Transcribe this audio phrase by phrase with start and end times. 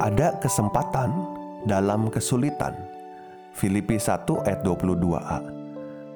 [0.00, 1.12] Ada kesempatan
[1.68, 2.72] dalam kesulitan.
[3.52, 5.38] Filipi 1 ayat 22a.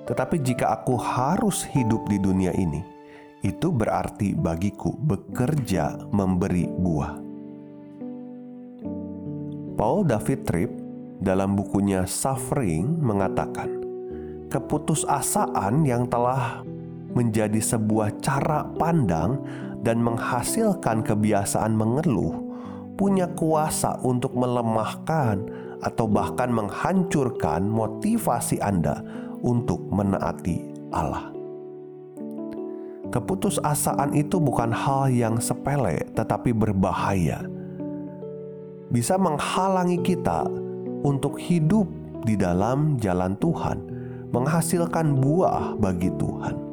[0.08, 2.80] Tetapi jika aku harus hidup di dunia ini,
[3.44, 7.20] itu berarti bagiku bekerja memberi buah.
[9.76, 10.72] Paul David Tripp
[11.20, 13.68] dalam bukunya Suffering mengatakan,
[14.48, 16.64] keputusasaan yang telah
[17.12, 19.44] menjadi sebuah cara pandang
[19.84, 22.43] dan menghasilkan kebiasaan mengeluh
[22.94, 25.42] punya kuasa untuk melemahkan
[25.82, 29.02] atau bahkan menghancurkan motivasi Anda
[29.44, 31.34] untuk menaati Allah.
[33.12, 37.46] Keputusasaan itu bukan hal yang sepele, tetapi berbahaya.
[38.90, 40.48] Bisa menghalangi kita
[41.04, 41.86] untuk hidup
[42.26, 43.78] di dalam jalan Tuhan,
[44.34, 46.63] menghasilkan buah bagi Tuhan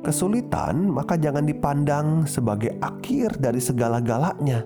[0.00, 4.64] kesulitan, maka jangan dipandang sebagai akhir dari segala-galanya.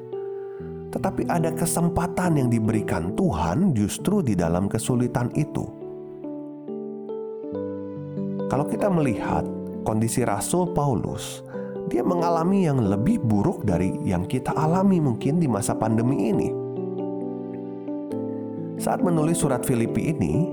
[0.95, 5.67] Tetapi ada kesempatan yang diberikan Tuhan justru di dalam kesulitan itu.
[8.47, 9.43] Kalau kita melihat
[9.83, 11.43] kondisi Rasul Paulus,
[11.91, 16.49] dia mengalami yang lebih buruk dari yang kita alami mungkin di masa pandemi ini.
[18.79, 20.47] Saat menulis surat Filipi ini,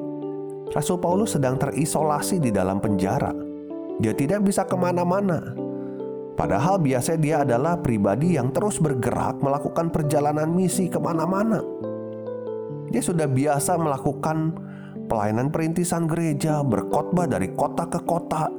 [0.73, 3.50] Rasul Paulus sedang terisolasi di dalam penjara
[4.01, 5.53] dia tidak bisa ke mana-mana.
[6.34, 11.62] Padahal biasanya dia adalah pribadi yang terus bergerak melakukan perjalanan misi ke mana-mana.
[12.89, 14.57] Dia sudah biasa melakukan
[15.06, 18.50] pelayanan perintisan gereja, berkhotbah dari kota ke kota.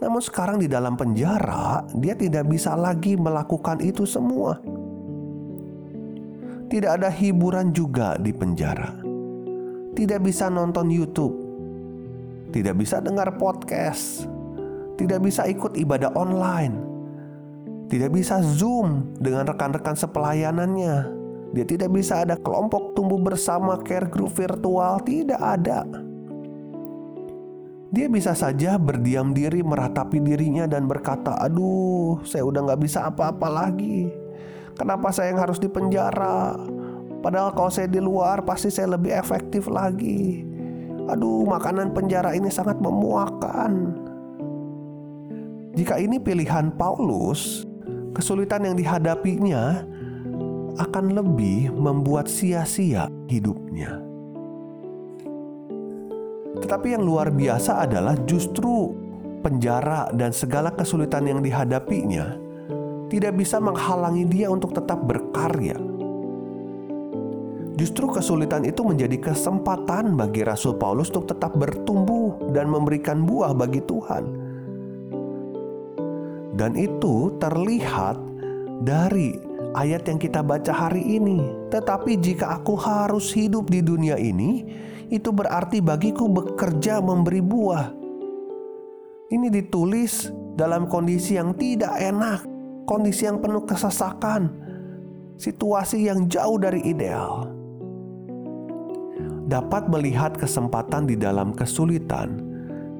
[0.00, 4.56] Namun sekarang di dalam penjara, dia tidak bisa lagi melakukan itu semua.
[6.66, 9.04] Tidak ada hiburan juga di penjara.
[9.92, 11.36] Tidak bisa nonton YouTube.
[12.56, 14.35] Tidak bisa dengar podcast
[14.96, 16.74] tidak bisa ikut ibadah online,
[17.86, 21.14] tidak bisa Zoom dengan rekan-rekan sepelayanannya.
[21.54, 25.86] Dia tidak bisa ada kelompok tumbuh bersama care group virtual, tidak ada.
[27.94, 33.46] Dia bisa saja berdiam diri meratapi dirinya dan berkata, aduh saya udah gak bisa apa-apa
[33.46, 34.10] lagi.
[34.76, 36.58] Kenapa saya yang harus dipenjara?
[37.24, 40.44] Padahal kalau saya di luar pasti saya lebih efektif lagi.
[41.06, 44.04] Aduh makanan penjara ini sangat memuakan.
[45.76, 47.68] Jika ini pilihan Paulus,
[48.16, 49.84] kesulitan yang dihadapinya
[50.80, 54.00] akan lebih membuat sia-sia hidupnya.
[56.64, 58.96] Tetapi yang luar biasa adalah justru
[59.44, 62.40] penjara dan segala kesulitan yang dihadapinya
[63.12, 65.76] tidak bisa menghalangi dia untuk tetap berkarya.
[67.76, 73.84] Justru kesulitan itu menjadi kesempatan bagi Rasul Paulus untuk tetap bertumbuh dan memberikan buah bagi
[73.84, 74.45] Tuhan
[76.56, 78.16] dan itu terlihat
[78.80, 79.36] dari
[79.76, 81.68] ayat yang kita baca hari ini.
[81.68, 84.64] Tetapi jika aku harus hidup di dunia ini,
[85.12, 87.92] itu berarti bagiku bekerja memberi buah.
[89.28, 92.40] Ini ditulis dalam kondisi yang tidak enak,
[92.88, 94.48] kondisi yang penuh kesesakan,
[95.36, 97.52] situasi yang jauh dari ideal.
[99.46, 102.42] Dapat melihat kesempatan di dalam kesulitan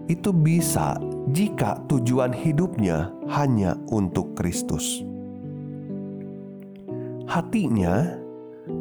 [0.06, 0.94] itu bisa
[1.30, 5.02] jika tujuan hidupnya hanya untuk Kristus.
[7.26, 8.14] Hatinya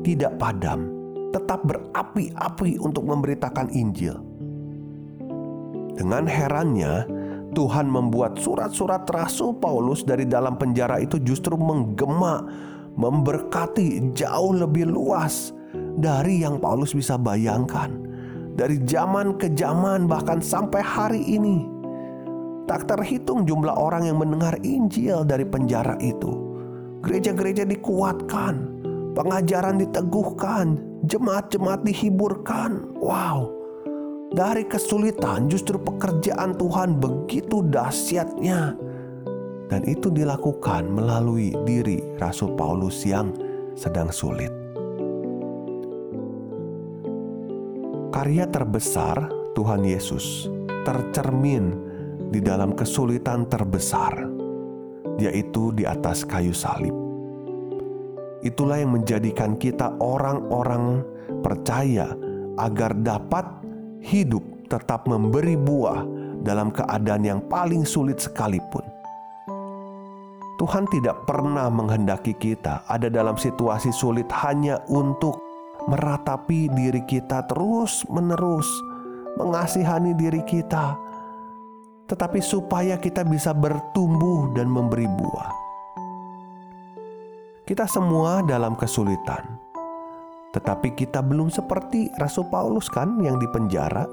[0.05, 0.93] tidak padam,
[1.33, 4.21] tetap berapi-api untuk memberitakan Injil.
[5.97, 7.09] Dengan herannya,
[7.55, 12.45] Tuhan membuat surat-surat Rasul Paulus dari dalam penjara itu justru menggema,
[12.93, 15.55] memberkati jauh lebih luas
[15.97, 17.95] dari yang Paulus bisa bayangkan.
[18.55, 21.74] Dari zaman ke zaman, bahkan sampai hari ini,
[22.65, 26.57] Tak terhitung jumlah orang yang mendengar Injil dari penjara itu.
[27.05, 28.81] Gereja-gereja dikuatkan,
[29.13, 32.97] pengajaran diteguhkan, jemaat-jemaat dihiburkan.
[32.97, 33.53] Wow,
[34.33, 38.73] dari kesulitan justru pekerjaan Tuhan begitu dahsyatnya.
[39.69, 43.33] Dan itu dilakukan melalui diri Rasul Paulus yang
[43.77, 44.49] sedang sulit.
[48.09, 50.47] Karya terbesar Tuhan Yesus
[50.87, 51.94] tercermin
[52.29, 54.25] di dalam kesulitan terbesar,
[55.17, 56.93] yaitu di atas kayu salib.
[58.45, 61.01] Itulah yang menjadikan kita orang-orang
[61.41, 62.13] percaya
[62.61, 63.45] agar dapat
[64.05, 66.05] hidup tetap memberi buah
[66.45, 68.85] dalam keadaan yang paling sulit sekalipun.
[70.55, 75.35] Tuhan tidak pernah menghendaki kita ada dalam situasi sulit hanya untuk
[75.91, 78.65] meratapi diri kita terus-menerus,
[79.35, 80.95] mengasihani diri kita,
[82.05, 85.51] tetapi supaya kita bisa bertumbuh dan memberi buah.
[87.65, 89.57] Kita semua dalam kesulitan,
[90.53, 94.05] tetapi kita belum seperti Rasul Paulus, kan, yang dipenjara.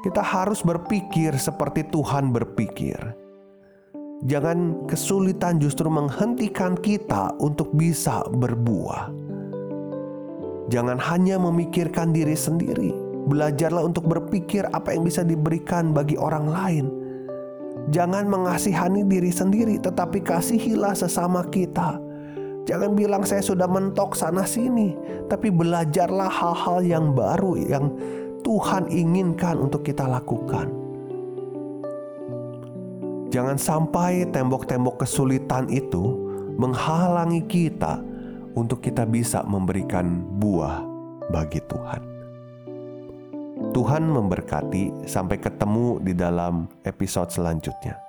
[0.00, 3.26] Kita harus berpikir seperti Tuhan berpikir
[4.24, 9.12] Jangan kesulitan justru menghentikan kita untuk bisa berbuah.
[10.72, 13.05] Jangan hanya memikirkan diri sendiri.
[13.26, 16.86] Belajarlah untuk berpikir apa yang bisa diberikan bagi orang lain.
[17.90, 21.98] Jangan mengasihani diri sendiri, tetapi kasihilah sesama kita.
[22.66, 24.94] Jangan bilang saya sudah mentok sana sini,
[25.30, 27.94] tapi belajarlah hal-hal yang baru yang
[28.42, 30.70] Tuhan inginkan untuk kita lakukan.
[33.30, 36.14] Jangan sampai tembok-tembok kesulitan itu
[36.58, 38.02] menghalangi kita
[38.54, 40.82] untuk kita bisa memberikan buah
[41.30, 42.15] bagi Tuhan.
[43.76, 48.05] Tuhan memberkati, sampai ketemu di dalam episode selanjutnya.